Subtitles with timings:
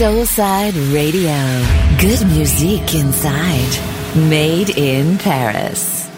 [0.00, 1.36] Soulside Radio.
[2.00, 3.70] Good music inside.
[4.30, 6.08] Made in Paris.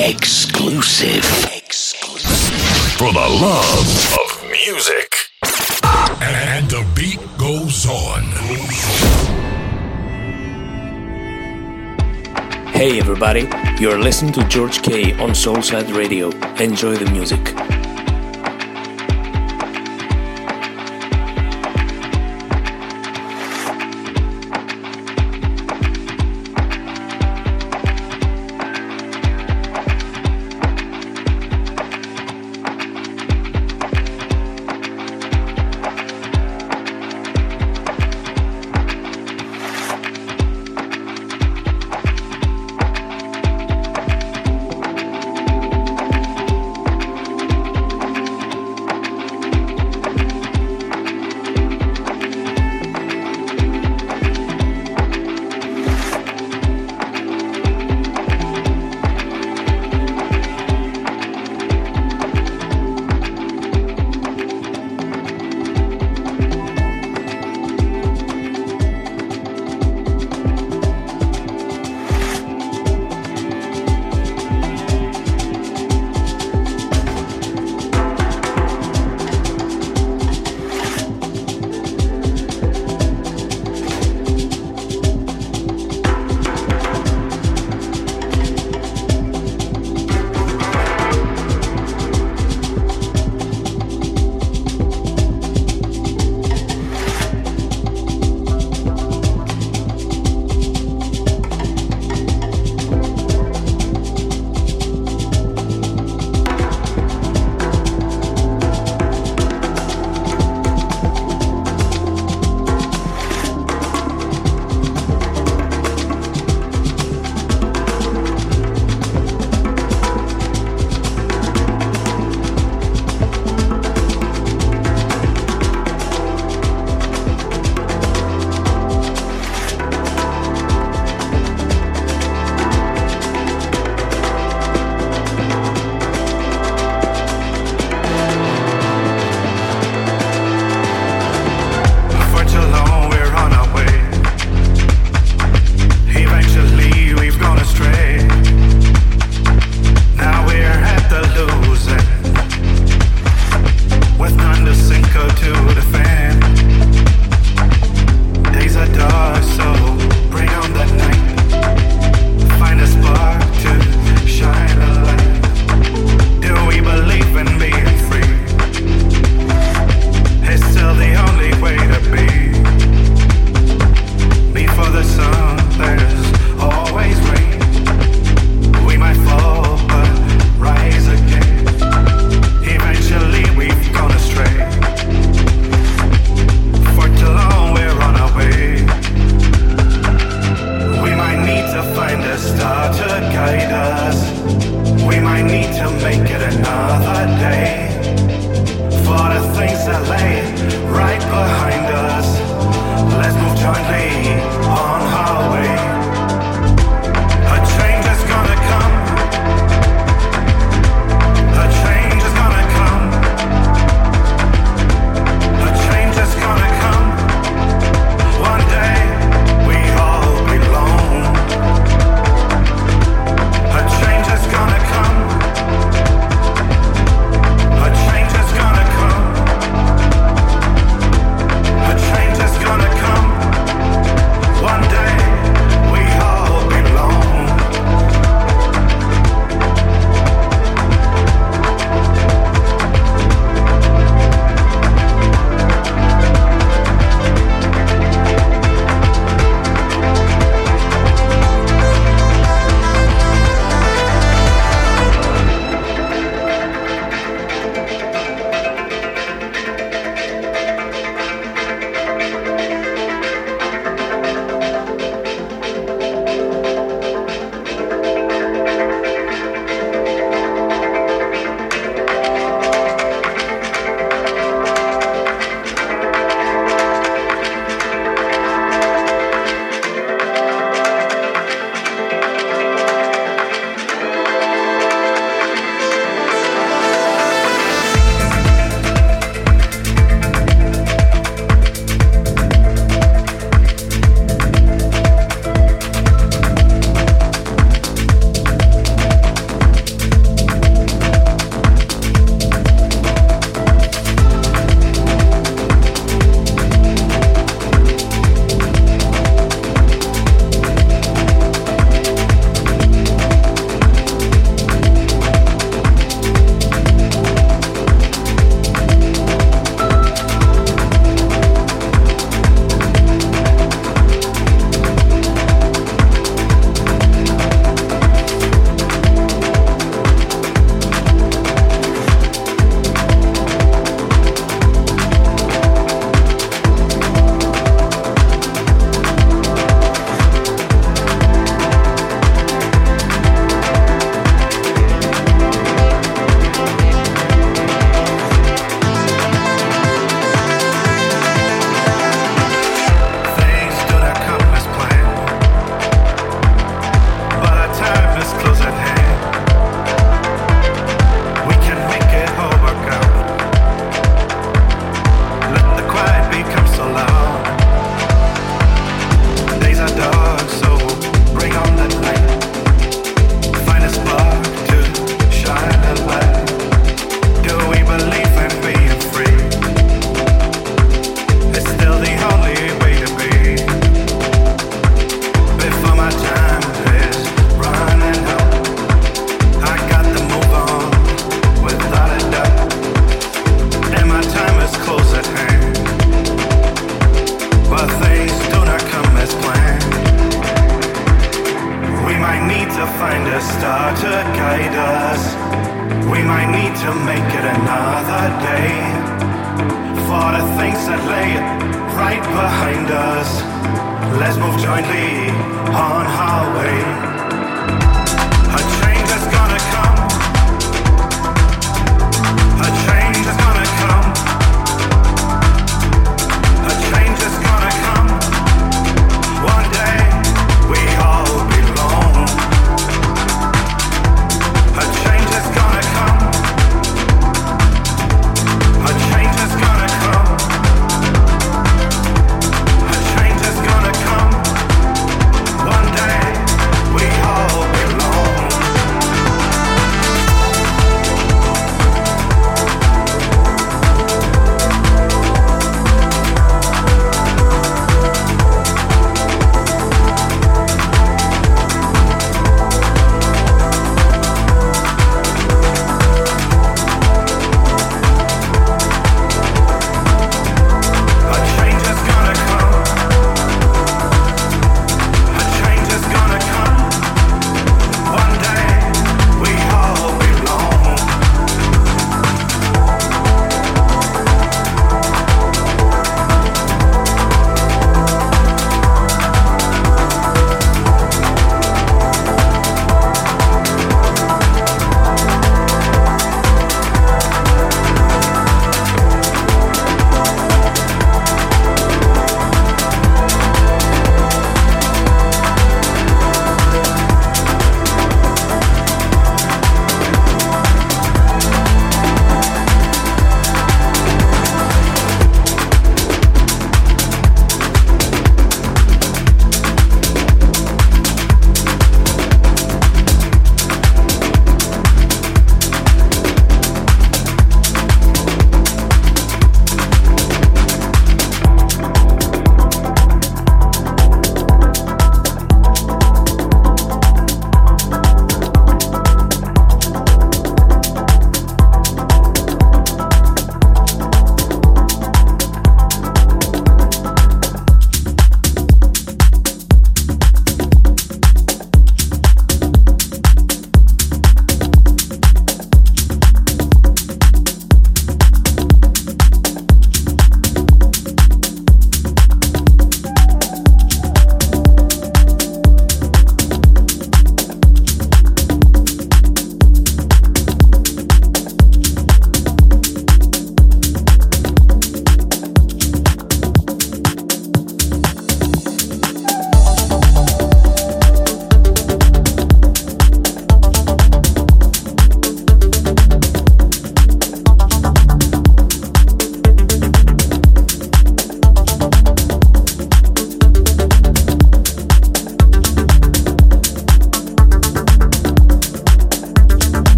[0.00, 1.22] Exclusive.
[1.54, 2.98] Exclusive.
[2.98, 5.14] For the love of music.
[6.20, 8.22] And the beat goes on.
[12.72, 16.30] Hey everybody, you're listening to George K on Soulside Radio.
[16.56, 17.54] Enjoy the music.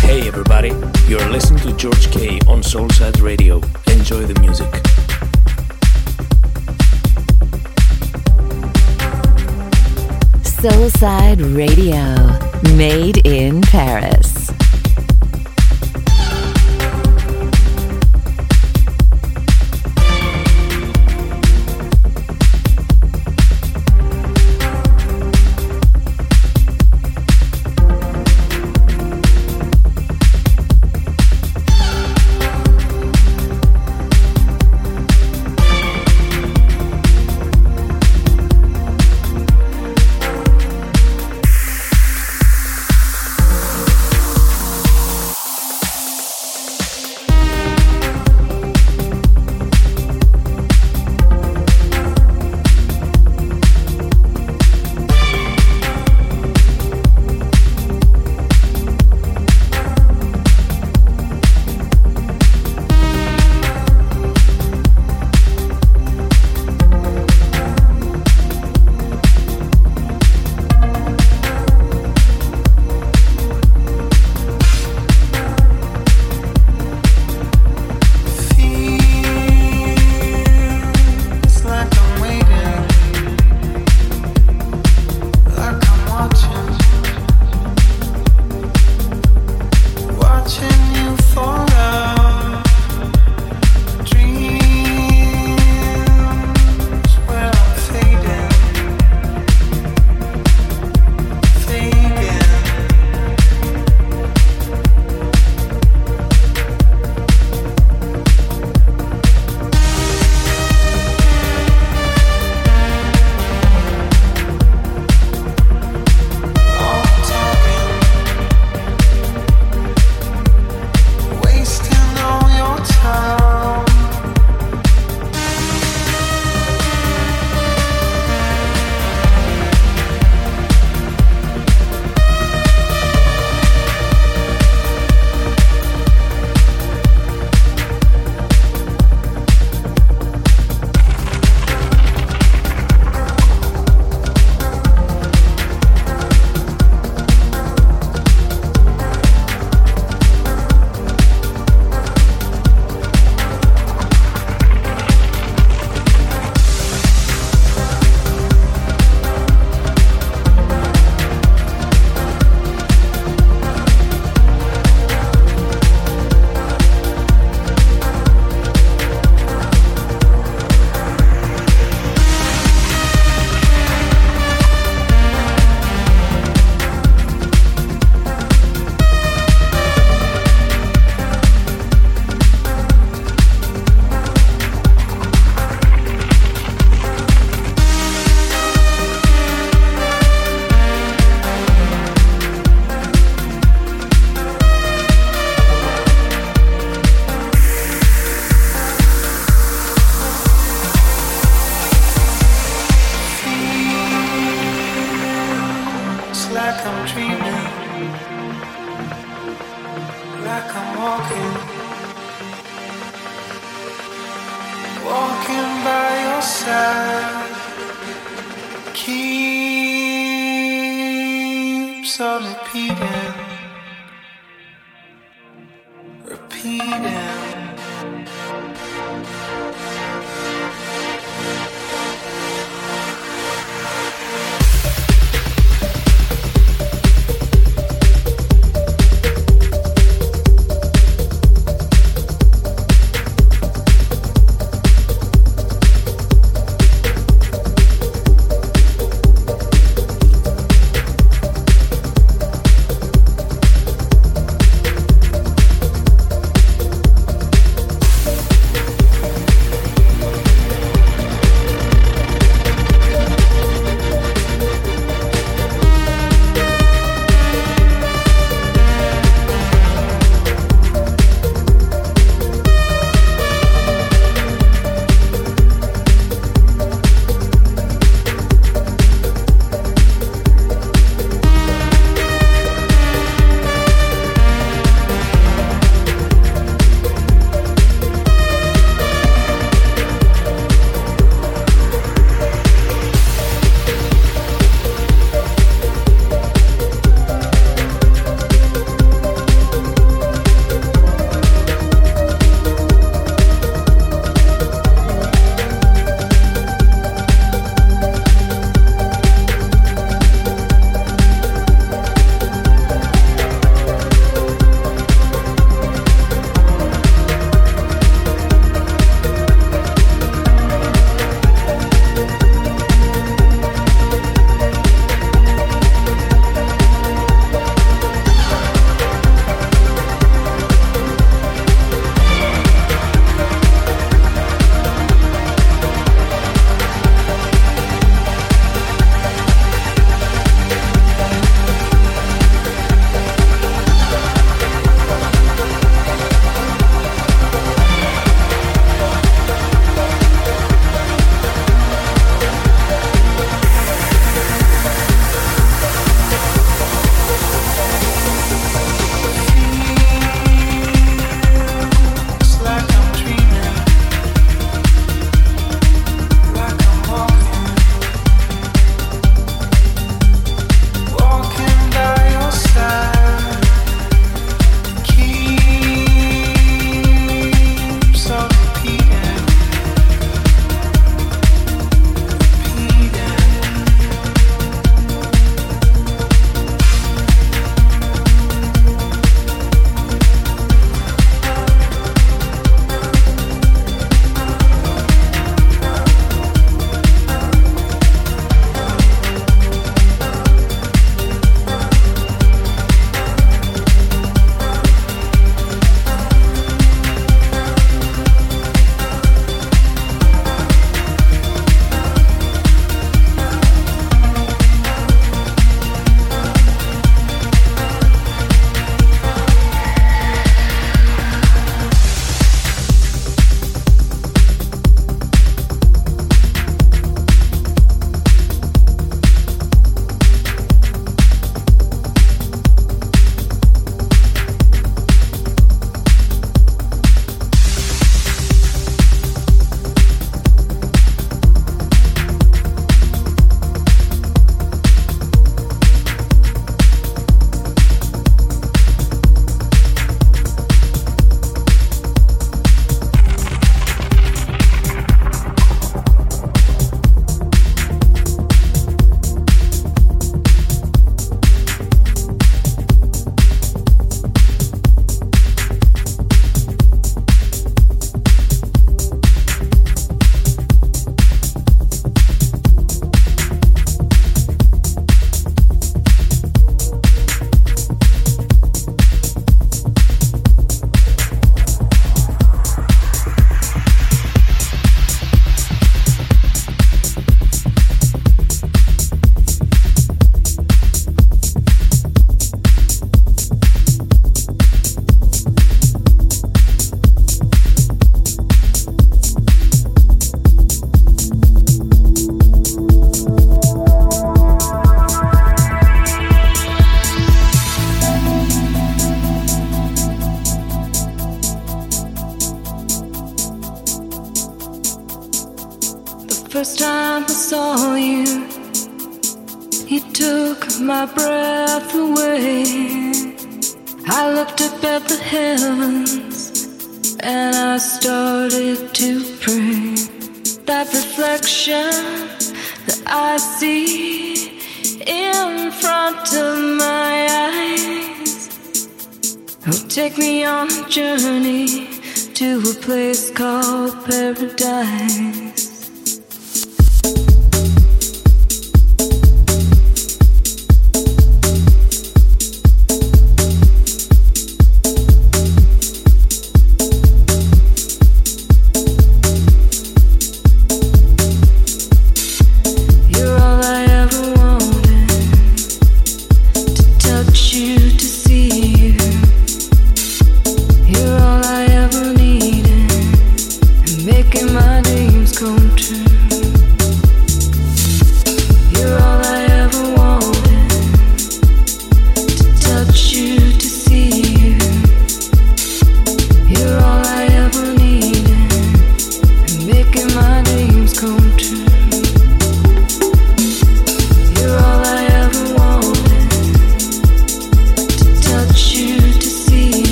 [0.00, 0.70] Hey everybody,
[1.06, 3.60] you're listening to George K on Soulside Radio.
[3.86, 4.66] Enjoy the music.
[10.42, 12.16] Soulside Radio.
[12.76, 14.37] Made in Paris.